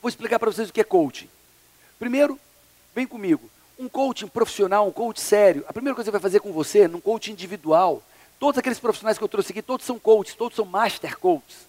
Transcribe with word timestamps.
vou 0.00 0.08
explicar 0.08 0.38
para 0.38 0.50
vocês 0.50 0.70
o 0.70 0.72
que 0.72 0.80
é 0.80 0.84
coaching. 0.84 1.28
Primeiro, 1.98 2.38
vem 2.94 3.06
comigo. 3.06 3.50
Um 3.78 3.88
coaching 3.88 4.26
profissional, 4.26 4.86
um 4.86 4.92
coach 4.92 5.20
sério, 5.20 5.64
a 5.68 5.72
primeira 5.72 5.94
coisa 5.94 6.10
que 6.10 6.12
vai 6.12 6.20
fazer 6.20 6.40
com 6.40 6.52
você, 6.52 6.86
num 6.86 7.00
coaching 7.00 7.32
individual, 7.32 8.02
todos 8.38 8.58
aqueles 8.58 8.78
profissionais 8.78 9.18
que 9.18 9.24
eu 9.24 9.28
trouxe 9.28 9.52
aqui, 9.52 9.62
todos 9.62 9.86
são 9.86 9.98
coaches, 9.98 10.34
todos 10.34 10.56
são 10.56 10.64
master 10.64 11.18
coaches. 11.18 11.68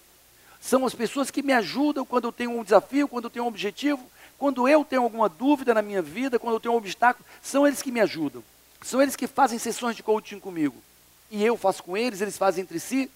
São 0.60 0.86
as 0.86 0.94
pessoas 0.94 1.30
que 1.30 1.42
me 1.42 1.52
ajudam 1.52 2.04
quando 2.04 2.24
eu 2.24 2.32
tenho 2.32 2.58
um 2.58 2.62
desafio, 2.62 3.08
quando 3.08 3.24
eu 3.24 3.30
tenho 3.30 3.44
um 3.44 3.48
objetivo, 3.48 4.00
quando 4.38 4.68
eu 4.68 4.84
tenho 4.84 5.02
alguma 5.02 5.28
dúvida 5.28 5.74
na 5.74 5.82
minha 5.82 6.02
vida, 6.02 6.38
quando 6.38 6.54
eu 6.54 6.60
tenho 6.60 6.74
um 6.74 6.78
obstáculo, 6.78 7.24
são 7.42 7.66
eles 7.66 7.82
que 7.82 7.92
me 7.92 8.00
ajudam. 8.00 8.42
São 8.82 9.00
eles 9.00 9.16
que 9.16 9.26
fazem 9.26 9.58
sessões 9.58 9.96
de 9.96 10.02
coaching 10.02 10.40
comigo. 10.40 10.76
E 11.30 11.44
eu 11.44 11.56
faço 11.56 11.82
com 11.82 11.96
eles, 11.96 12.20
eles 12.20 12.36
fazem 12.36 12.62
entre 12.62 12.78
si. 12.78 13.10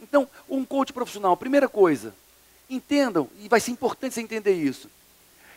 Então, 0.00 0.28
um 0.48 0.64
coach 0.64 0.92
profissional, 0.92 1.36
primeira 1.36 1.68
coisa, 1.68 2.14
entendam, 2.68 3.28
e 3.38 3.48
vai 3.48 3.60
ser 3.60 3.70
importante 3.70 4.14
você 4.14 4.20
entender 4.20 4.52
isso. 4.52 4.90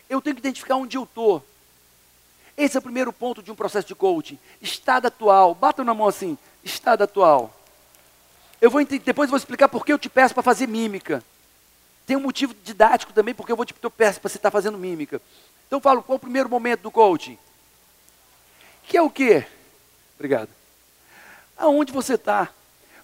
Eu 0.08 0.20
tenho 0.20 0.36
que 0.36 0.40
identificar 0.40 0.76
onde 0.76 0.96
eu 0.96 1.04
estou. 1.04 1.44
Esse 2.56 2.76
é 2.76 2.80
o 2.80 2.82
primeiro 2.82 3.12
ponto 3.12 3.42
de 3.42 3.50
um 3.50 3.54
processo 3.54 3.88
de 3.88 3.94
coaching. 3.94 4.38
Estado 4.60 5.06
atual. 5.06 5.54
Bata 5.54 5.82
na 5.82 5.94
mão 5.94 6.06
assim. 6.06 6.36
Estado 6.62 7.02
atual. 7.02 7.54
Eu 8.60 8.70
vou 8.70 8.84
depois 8.84 9.26
eu 9.26 9.30
vou 9.30 9.38
explicar 9.38 9.68
por 9.68 9.84
que 9.84 9.92
eu 9.92 9.98
te 9.98 10.08
peço 10.08 10.34
para 10.34 10.42
fazer 10.42 10.68
mímica. 10.68 11.24
Tem 12.06 12.16
um 12.16 12.20
motivo 12.20 12.54
didático 12.62 13.12
também, 13.12 13.34
porque 13.34 13.52
eu 13.52 13.56
vou 13.56 13.64
te 13.64 13.74
peço 13.74 14.20
para 14.20 14.28
você 14.28 14.36
estar 14.36 14.50
tá 14.50 14.52
fazendo 14.52 14.76
mímica. 14.76 15.20
Então 15.66 15.78
eu 15.78 15.82
falo, 15.82 16.02
qual 16.02 16.14
é 16.14 16.16
o 16.16 16.20
primeiro 16.20 16.48
momento 16.48 16.82
do 16.82 16.90
coaching? 16.90 17.38
Que 18.84 18.96
é 18.96 19.02
o 19.02 19.10
quê? 19.10 19.46
Obrigado. 20.16 20.50
Aonde 21.56 21.92
você 21.92 22.14
está? 22.14 22.50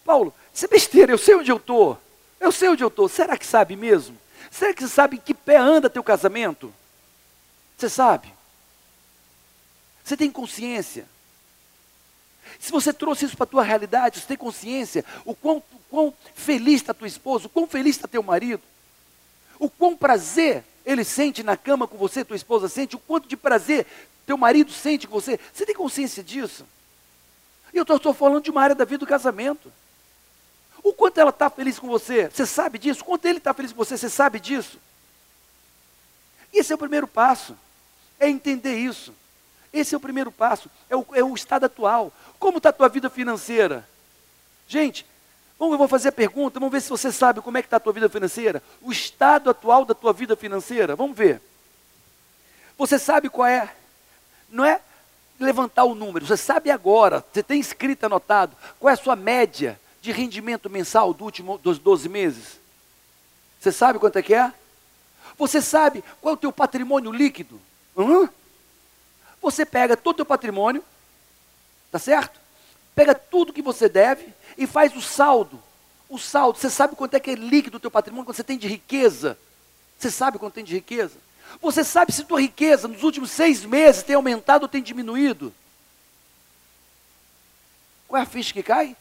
Paulo, 0.04 0.34
isso 0.52 0.64
é 0.64 0.68
besteira, 0.68 1.12
eu 1.12 1.18
sei 1.18 1.36
onde 1.36 1.50
eu 1.50 1.56
estou. 1.56 1.98
Eu 2.40 2.52
sei 2.52 2.68
onde 2.68 2.82
eu 2.82 2.88
estou. 2.88 3.08
Será 3.08 3.36
que 3.36 3.46
sabe 3.46 3.76
mesmo? 3.76 4.16
Será 4.50 4.72
que 4.72 4.82
você 4.82 4.88
sabe 4.88 5.16
em 5.16 5.20
que 5.20 5.34
pé 5.34 5.56
anda 5.56 5.90
teu 5.90 6.02
casamento? 6.02 6.72
Você 7.76 7.88
sabe? 7.88 8.32
Você 10.04 10.16
tem 10.16 10.30
consciência? 10.30 11.06
Se 12.58 12.72
você 12.72 12.92
trouxe 12.92 13.26
isso 13.26 13.36
para 13.36 13.44
a 13.44 13.48
tua 13.48 13.62
realidade, 13.62 14.20
você 14.20 14.26
tem 14.26 14.36
consciência 14.36 15.04
o 15.24 15.34
quão, 15.34 15.58
o 15.58 15.78
quão 15.90 16.14
feliz 16.34 16.80
está 16.80 16.94
tua 16.94 17.06
esposa, 17.06 17.46
o 17.46 17.50
quão 17.50 17.66
feliz 17.66 17.96
está 17.96 18.08
teu 18.08 18.22
marido, 18.22 18.62
o 19.58 19.68
quão 19.68 19.96
prazer 19.96 20.64
ele 20.84 21.04
sente 21.04 21.42
na 21.42 21.56
cama 21.56 21.86
com 21.86 21.98
você, 21.98 22.24
tua 22.24 22.36
esposa 22.36 22.68
sente, 22.68 22.96
o 22.96 22.98
quanto 22.98 23.28
de 23.28 23.36
prazer 23.36 23.86
teu 24.26 24.38
marido 24.38 24.72
sente 24.72 25.06
com 25.06 25.20
você. 25.20 25.38
Você 25.52 25.66
tem 25.66 25.74
consciência 25.74 26.22
disso? 26.22 26.64
E 27.72 27.76
eu 27.76 27.82
estou 27.82 28.14
falando 28.14 28.44
de 28.44 28.50
uma 28.50 28.62
área 28.62 28.74
da 28.74 28.84
vida 28.84 29.00
do 29.00 29.06
casamento. 29.06 29.70
O 30.82 30.92
quanto 30.92 31.18
ela 31.18 31.30
está 31.30 31.50
feliz 31.50 31.78
com 31.78 31.88
você, 31.88 32.28
você 32.28 32.46
sabe 32.46 32.78
disso? 32.78 33.02
O 33.02 33.04
quanto 33.04 33.24
ele 33.26 33.38
está 33.38 33.52
feliz 33.52 33.72
com 33.72 33.78
você, 33.78 33.96
você 33.96 34.08
sabe 34.08 34.40
disso? 34.40 34.78
Esse 36.52 36.72
é 36.72 36.74
o 36.74 36.78
primeiro 36.78 37.06
passo, 37.06 37.56
é 38.18 38.28
entender 38.28 38.76
isso. 38.76 39.14
Esse 39.72 39.94
é 39.94 39.98
o 39.98 40.00
primeiro 40.00 40.32
passo, 40.32 40.70
é 40.88 40.96
o, 40.96 41.06
é 41.12 41.22
o 41.22 41.34
estado 41.34 41.64
atual. 41.66 42.12
Como 42.38 42.58
está 42.58 42.70
a 42.70 42.72
tua 42.72 42.88
vida 42.88 43.10
financeira? 43.10 43.86
Gente, 44.66 45.04
eu 45.60 45.76
vou 45.76 45.88
fazer 45.88 46.08
a 46.08 46.12
pergunta, 46.12 46.58
vamos 46.58 46.72
ver 46.72 46.80
se 46.80 46.88
você 46.88 47.12
sabe 47.12 47.40
como 47.40 47.58
é 47.58 47.62
que 47.62 47.66
está 47.66 47.76
a 47.76 47.80
tua 47.80 47.92
vida 47.92 48.08
financeira. 48.08 48.62
O 48.80 48.90
estado 48.92 49.50
atual 49.50 49.84
da 49.84 49.94
tua 49.94 50.12
vida 50.12 50.36
financeira, 50.36 50.96
vamos 50.96 51.16
ver. 51.16 51.42
Você 52.78 52.98
sabe 52.98 53.28
qual 53.28 53.46
é? 53.46 53.74
Não 54.48 54.64
é 54.64 54.80
levantar 55.38 55.84
o 55.84 55.94
número, 55.94 56.26
você 56.26 56.36
sabe 56.36 56.70
agora, 56.70 57.24
você 57.32 57.42
tem 57.42 57.60
escrito, 57.60 58.04
anotado, 58.04 58.56
qual 58.78 58.90
é 58.90 58.94
a 58.94 58.96
sua 58.96 59.14
média 59.14 59.78
de 60.00 60.12
rendimento 60.12 60.70
mensal 60.70 61.12
do 61.12 61.24
último, 61.24 61.58
dos 61.58 61.78
12 61.78 62.08
meses? 62.08 62.58
Você 63.58 63.72
sabe 63.72 63.98
quanto 63.98 64.16
é 64.16 64.22
que 64.22 64.34
é? 64.34 64.52
Você 65.36 65.60
sabe 65.60 66.02
qual 66.20 66.34
é 66.34 66.36
o 66.36 66.40
teu 66.40 66.52
patrimônio 66.52 67.12
líquido? 67.12 67.60
Você 69.40 69.64
pega 69.64 69.96
todo 69.96 70.14
o 70.14 70.16
teu 70.18 70.26
patrimônio, 70.26 70.84
tá 71.90 71.98
certo? 71.98 72.38
Pega 72.94 73.14
tudo 73.14 73.52
que 73.52 73.62
você 73.62 73.88
deve 73.88 74.32
e 74.56 74.66
faz 74.66 74.94
o 74.96 75.00
saldo. 75.00 75.62
O 76.08 76.18
saldo, 76.18 76.58
você 76.58 76.70
sabe 76.70 76.96
quanto 76.96 77.14
é 77.14 77.20
que 77.20 77.30
é 77.30 77.34
líquido 77.34 77.76
o 77.76 77.80
teu 77.80 77.90
patrimônio, 77.90 78.24
quanto 78.24 78.36
você 78.36 78.44
tem 78.44 78.58
de 78.58 78.66
riqueza? 78.66 79.38
Você 79.98 80.10
sabe 80.10 80.38
quanto 80.38 80.54
tem 80.54 80.64
de 80.64 80.74
riqueza? 80.74 81.16
Você 81.60 81.82
sabe 81.82 82.12
se 82.12 82.24
tua 82.24 82.40
riqueza 82.40 82.88
nos 82.88 83.02
últimos 83.02 83.30
seis 83.30 83.64
meses 83.64 84.02
tem 84.02 84.16
aumentado 84.16 84.62
ou 84.62 84.68
tem 84.68 84.82
diminuído? 84.82 85.52
Qual 88.06 88.20
é 88.20 88.22
a 88.22 88.26
ficha 88.26 88.52
que 88.52 88.62
cai? 88.62 88.96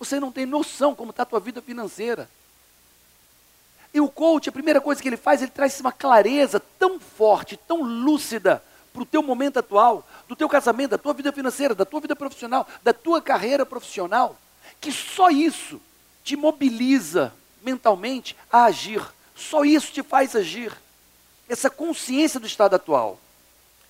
Você 0.00 0.18
não 0.18 0.32
tem 0.32 0.46
noção 0.46 0.94
como 0.94 1.10
está 1.10 1.22
a 1.22 1.26
tua 1.26 1.38
vida 1.38 1.60
financeira. 1.60 2.28
E 3.92 4.00
o 4.00 4.08
coach, 4.08 4.48
a 4.48 4.52
primeira 4.52 4.80
coisa 4.80 5.00
que 5.00 5.08
ele 5.08 5.16
faz, 5.16 5.42
ele 5.42 5.50
traz 5.50 5.78
uma 5.78 5.92
clareza 5.92 6.58
tão 6.78 6.98
forte, 6.98 7.56
tão 7.56 7.82
lúcida, 7.82 8.62
para 8.92 9.02
o 9.02 9.06
teu 9.06 9.22
momento 9.22 9.58
atual, 9.58 10.04
do 10.26 10.34
teu 10.34 10.48
casamento, 10.48 10.92
da 10.92 10.98
tua 10.98 11.12
vida 11.12 11.30
financeira, 11.30 11.74
da 11.74 11.84
tua 11.84 12.00
vida 12.00 12.16
profissional, 12.16 12.66
da 12.82 12.92
tua 12.92 13.20
carreira 13.20 13.64
profissional, 13.64 14.36
que 14.80 14.90
só 14.90 15.30
isso 15.30 15.80
te 16.24 16.34
mobiliza 16.34 17.32
mentalmente 17.62 18.34
a 18.50 18.64
agir. 18.64 19.06
Só 19.36 19.64
isso 19.64 19.92
te 19.92 20.02
faz 20.02 20.34
agir. 20.34 20.72
Essa 21.48 21.68
consciência 21.68 22.40
do 22.40 22.46
estado 22.46 22.74
atual. 22.74 23.18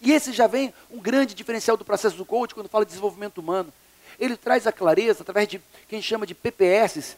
E 0.00 0.12
esse 0.12 0.32
já 0.32 0.46
vem 0.46 0.74
um 0.90 0.98
grande 0.98 1.34
diferencial 1.34 1.76
do 1.76 1.84
processo 1.84 2.16
do 2.16 2.24
coach 2.24 2.54
quando 2.54 2.68
fala 2.68 2.84
de 2.84 2.90
desenvolvimento 2.90 3.38
humano. 3.38 3.72
Ele 4.18 4.36
traz 4.36 4.66
a 4.66 4.72
clareza 4.72 5.22
através 5.22 5.48
de 5.48 5.60
quem 5.88 6.00
chama 6.02 6.26
de 6.26 6.34
PPS, 6.34 7.16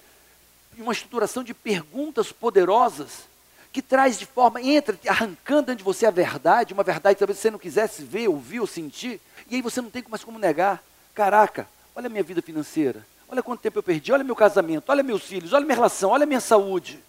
uma 0.78 0.92
estruturação 0.92 1.42
de 1.42 1.52
perguntas 1.52 2.32
poderosas 2.32 3.30
que 3.72 3.80
traz 3.80 4.18
de 4.18 4.26
forma, 4.26 4.60
entra 4.60 4.98
arrancando 5.08 5.62
dentro 5.62 5.78
de 5.78 5.84
você 5.84 6.04
a 6.04 6.10
verdade, 6.10 6.74
uma 6.74 6.82
verdade 6.82 7.14
que 7.14 7.20
talvez 7.20 7.38
você 7.38 7.50
não 7.50 7.58
quisesse 7.58 8.02
ver, 8.02 8.28
ouvir 8.28 8.60
ou 8.60 8.66
sentir, 8.66 9.18
e 9.48 9.56
aí 9.56 9.62
você 9.62 9.80
não 9.80 9.88
tem 9.88 10.04
mais 10.08 10.22
como 10.22 10.38
negar. 10.38 10.82
Caraca, 11.14 11.66
olha 11.96 12.06
a 12.06 12.10
minha 12.10 12.22
vida 12.22 12.42
financeira, 12.42 13.06
olha 13.28 13.42
quanto 13.42 13.60
tempo 13.60 13.78
eu 13.78 13.82
perdi, 13.82 14.12
olha 14.12 14.22
meu 14.22 14.36
casamento, 14.36 14.90
olha 14.90 15.02
meus 15.02 15.22
filhos, 15.22 15.54
olha 15.54 15.64
minha 15.64 15.74
relação, 15.74 16.10
olha 16.10 16.26
minha 16.26 16.40
saúde. 16.40 17.02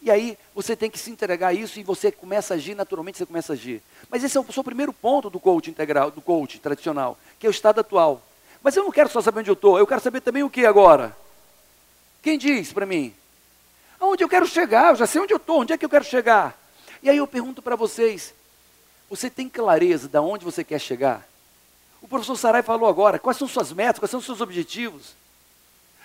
E 0.00 0.10
aí 0.10 0.36
você 0.54 0.74
tem 0.74 0.90
que 0.90 0.98
se 0.98 1.10
entregar 1.10 1.48
a 1.48 1.52
isso 1.52 1.78
e 1.78 1.82
você 1.82 2.10
começa 2.10 2.54
a 2.54 2.56
agir, 2.56 2.74
naturalmente 2.74 3.18
você 3.18 3.26
começa 3.26 3.52
a 3.52 3.54
agir. 3.54 3.82
Mas 4.10 4.24
esse 4.24 4.36
é 4.36 4.40
o 4.40 4.52
seu 4.52 4.64
primeiro 4.64 4.92
ponto 4.92 5.28
do 5.28 5.38
coach 5.38 5.70
integral, 5.70 6.10
do 6.10 6.22
coach 6.22 6.58
tradicional, 6.58 7.18
que 7.38 7.46
é 7.46 7.48
o 7.48 7.52
estado 7.52 7.80
atual. 7.80 8.20
Mas 8.62 8.76
eu 8.76 8.84
não 8.84 8.92
quero 8.92 9.08
só 9.08 9.20
saber 9.20 9.40
onde 9.40 9.50
eu 9.50 9.54
estou, 9.54 9.78
eu 9.78 9.86
quero 9.86 10.00
saber 10.00 10.20
também 10.20 10.42
o 10.42 10.50
que 10.50 10.64
agora. 10.64 11.16
Quem 12.22 12.38
diz 12.38 12.72
para 12.72 12.86
mim? 12.86 13.12
Aonde 13.98 14.22
eu 14.22 14.28
quero 14.28 14.46
chegar? 14.46 14.90
Eu 14.90 14.96
já 14.96 15.06
sei 15.06 15.20
onde 15.20 15.32
eu 15.32 15.38
estou, 15.38 15.60
onde 15.60 15.72
é 15.72 15.78
que 15.78 15.84
eu 15.84 15.90
quero 15.90 16.04
chegar? 16.04 16.56
E 17.02 17.10
aí 17.10 17.16
eu 17.16 17.26
pergunto 17.26 17.60
para 17.60 17.74
vocês: 17.74 18.32
você 19.10 19.28
tem 19.28 19.48
clareza 19.48 20.08
de 20.08 20.18
onde 20.18 20.44
você 20.44 20.62
quer 20.62 20.78
chegar? 20.78 21.26
O 22.00 22.08
professor 22.08 22.36
Sarai 22.36 22.62
falou 22.62 22.88
agora: 22.88 23.18
quais 23.18 23.36
são 23.36 23.48
suas 23.48 23.72
metas, 23.72 23.98
quais 23.98 24.10
são 24.10 24.20
os 24.20 24.26
seus 24.26 24.40
objetivos? 24.40 25.14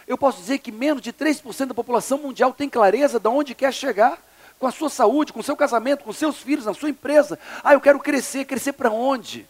Eu 0.08 0.18
posso 0.18 0.40
dizer 0.40 0.60
que 0.60 0.72
menos 0.72 1.02
de 1.02 1.12
3% 1.12 1.66
da 1.66 1.74
população 1.74 2.18
mundial 2.18 2.54
tem 2.54 2.70
clareza 2.70 3.20
de 3.20 3.28
onde 3.28 3.54
quer 3.54 3.74
chegar 3.74 4.20
com 4.58 4.66
a 4.66 4.72
sua 4.72 4.90
saúde, 4.90 5.34
com 5.34 5.42
o 5.42 5.44
seu 5.44 5.56
casamento, 5.56 6.04
com 6.04 6.14
seus 6.14 6.38
filhos, 6.38 6.66
na 6.66 6.74
sua 6.74 6.90
empresa. 6.90 7.38
Ah, 7.64 7.74
eu 7.74 7.82
quero 7.82 8.00
crescer, 8.00 8.46
crescer 8.46 8.74
para 8.74 8.90
onde? 8.90 9.46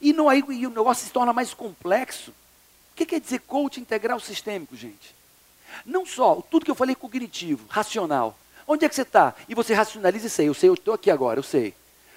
E, 0.00 0.12
não, 0.12 0.28
aí, 0.28 0.44
e 0.48 0.66
o 0.66 0.70
negócio 0.70 1.06
se 1.06 1.12
torna 1.12 1.32
mais 1.32 1.54
complexo. 1.54 2.30
O 2.30 2.96
que 2.96 3.06
quer 3.06 3.20
dizer 3.20 3.40
coach 3.40 3.80
integral 3.80 4.18
sistêmico, 4.20 4.76
gente? 4.76 5.14
Não 5.84 6.06
só 6.06 6.42
tudo 6.50 6.64
que 6.64 6.70
eu 6.70 6.74
falei 6.74 6.94
cognitivo, 6.94 7.66
racional. 7.68 8.38
Onde 8.66 8.84
é 8.84 8.88
que 8.88 8.94
você 8.94 9.02
está? 9.02 9.34
E 9.48 9.54
você 9.54 9.74
racionaliza 9.74 10.26
isso 10.26 10.40
aí. 10.40 10.46
Eu 10.46 10.54
sei, 10.54 10.68
eu 10.68 10.74
estou 10.74 10.94
aqui 10.94 11.10
agora, 11.10 11.38
eu 11.38 11.42
sei. 11.44 11.74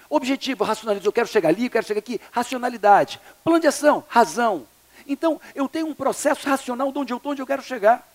Objetivo, 0.08 0.64
racionalizo, 0.64 1.06
eu 1.06 1.12
quero 1.12 1.28
chegar 1.28 1.50
ali, 1.50 1.66
eu 1.66 1.70
quero 1.70 1.86
chegar 1.86 2.00
aqui. 2.00 2.20
Racionalidade. 2.32 3.20
Plano 3.44 3.60
de 3.60 3.68
ação, 3.68 4.04
razão. 4.08 4.66
Então, 5.06 5.40
eu 5.54 5.68
tenho 5.68 5.86
um 5.86 5.94
processo 5.94 6.48
racional 6.48 6.90
de 6.90 6.98
onde 6.98 7.12
eu 7.12 7.18
estou, 7.18 7.32
onde 7.32 7.42
eu 7.42 7.46
quero 7.46 7.62
chegar. 7.62 8.06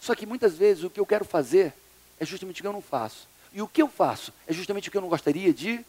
Só 0.00 0.14
que 0.14 0.24
muitas 0.24 0.54
vezes 0.56 0.82
o 0.82 0.90
que 0.90 0.98
eu 0.98 1.04
quero 1.04 1.24
fazer 1.24 1.74
é 2.18 2.24
justamente 2.24 2.60
o 2.60 2.62
que 2.62 2.66
eu 2.66 2.72
não 2.72 2.80
faço. 2.80 3.28
E 3.52 3.60
o 3.60 3.68
que 3.68 3.82
eu 3.82 3.88
faço 3.88 4.32
é 4.46 4.52
justamente 4.52 4.88
o 4.88 4.92
que 4.92 4.96
eu 4.96 5.02
não 5.02 5.08
gostaria 5.08 5.52
de. 5.52 5.84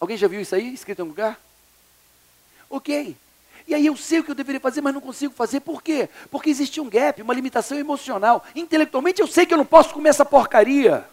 Alguém 0.00 0.16
já 0.16 0.26
viu 0.26 0.40
isso 0.40 0.54
aí, 0.54 0.72
escrito 0.72 1.00
em 1.00 1.02
algum 1.02 1.10
lugar? 1.10 1.38
Ok. 2.70 3.14
E 3.68 3.74
aí 3.74 3.84
eu 3.84 3.96
sei 3.96 4.20
o 4.20 4.24
que 4.24 4.30
eu 4.30 4.34
deveria 4.34 4.60
fazer, 4.60 4.80
mas 4.80 4.94
não 4.94 5.00
consigo 5.00 5.34
fazer. 5.34 5.60
Por 5.60 5.82
quê? 5.82 6.08
Porque 6.30 6.48
existe 6.48 6.80
um 6.80 6.88
gap, 6.88 7.20
uma 7.20 7.34
limitação 7.34 7.78
emocional. 7.78 8.44
Intelectualmente 8.56 9.20
eu 9.20 9.26
sei 9.26 9.44
que 9.44 9.52
eu 9.52 9.58
não 9.58 9.66
posso 9.66 9.92
comer 9.92 10.08
essa 10.08 10.24
porcaria. 10.24 11.06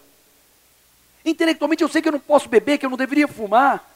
Intelectualmente 1.25 1.83
eu 1.83 1.89
sei 1.89 2.01
que 2.01 2.07
eu 2.07 2.13
não 2.13 2.19
posso 2.19 2.47
beber, 2.47 2.77
que 2.77 2.85
eu 2.85 2.89
não 2.89 2.97
deveria 2.97 3.27
fumar. 3.27 3.87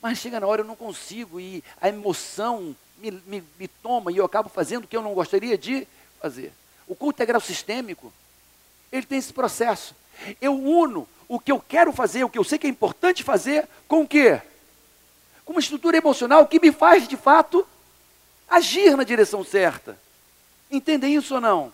Mas 0.00 0.18
chega 0.18 0.40
na 0.40 0.46
hora 0.46 0.62
eu 0.62 0.66
não 0.66 0.76
consigo 0.76 1.38
e 1.38 1.62
a 1.80 1.88
emoção 1.88 2.74
me, 2.98 3.10
me, 3.26 3.44
me 3.58 3.68
toma 3.68 4.10
e 4.10 4.16
eu 4.16 4.24
acabo 4.24 4.48
fazendo 4.48 4.84
o 4.84 4.88
que 4.88 4.96
eu 4.96 5.02
não 5.02 5.12
gostaria 5.12 5.58
de 5.58 5.86
fazer. 6.20 6.52
O 6.86 6.94
culto 6.94 7.18
integral 7.18 7.40
sistêmico, 7.40 8.12
ele 8.90 9.04
tem 9.04 9.18
esse 9.18 9.32
processo. 9.32 9.94
Eu 10.40 10.58
uno 10.58 11.06
o 11.28 11.40
que 11.40 11.50
eu 11.50 11.60
quero 11.60 11.92
fazer, 11.92 12.24
o 12.24 12.28
que 12.28 12.38
eu 12.38 12.44
sei 12.44 12.58
que 12.58 12.66
é 12.66 12.70
importante 12.70 13.22
fazer, 13.22 13.68
com 13.88 14.02
o 14.02 14.08
quê? 14.08 14.40
Com 15.44 15.52
uma 15.52 15.60
estrutura 15.60 15.96
emocional 15.96 16.46
que 16.46 16.60
me 16.60 16.72
faz, 16.72 17.06
de 17.08 17.16
fato, 17.16 17.66
agir 18.48 18.96
na 18.96 19.04
direção 19.04 19.44
certa. 19.44 19.98
Entendem 20.70 21.14
isso 21.14 21.34
ou 21.34 21.40
não? 21.40 21.72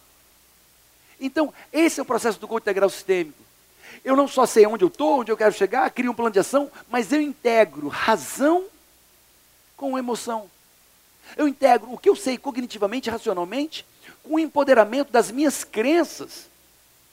Então, 1.20 1.52
esse 1.72 2.00
é 2.00 2.02
o 2.02 2.06
processo 2.06 2.38
do 2.38 2.48
coach 2.48 2.62
integral 2.62 2.90
sistêmico. 2.90 3.38
eu 4.04 4.16
não 4.16 4.26
só 4.26 4.46
sei 4.46 4.66
onde 4.66 4.84
eu 4.84 4.88
estou, 4.88 5.20
onde 5.20 5.30
eu 5.30 5.36
quero 5.36 5.54
chegar, 5.54 5.90
crio 5.90 6.10
um 6.10 6.14
plano 6.14 6.32
de 6.32 6.40
ação, 6.40 6.70
mas 6.90 7.12
eu 7.12 7.20
integro 7.20 7.88
razão 7.88 8.64
com 9.76 9.98
emoção. 9.98 10.50
Eu 11.36 11.46
integro 11.46 11.92
o 11.92 11.98
que 11.98 12.08
eu 12.08 12.16
sei 12.16 12.36
cognitivamente, 12.36 13.08
racionalmente, 13.08 13.86
com 14.22 14.34
o 14.34 14.38
empoderamento 14.38 15.12
das 15.12 15.30
minhas 15.30 15.62
crenças 15.62 16.51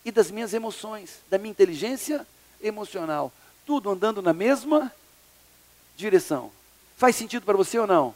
e 0.03 0.11
das 0.11 0.31
minhas 0.31 0.53
emoções, 0.53 1.19
da 1.29 1.37
minha 1.37 1.51
inteligência 1.51 2.25
emocional. 2.61 3.31
Tudo 3.65 3.89
andando 3.89 4.21
na 4.21 4.33
mesma 4.33 4.91
direção. 5.95 6.51
Faz 6.97 7.15
sentido 7.15 7.45
para 7.45 7.57
você 7.57 7.77
ou 7.77 7.87
não? 7.87 8.15